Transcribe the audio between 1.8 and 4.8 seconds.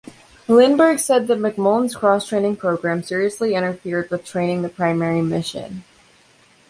cross-training program seriously interfered with training the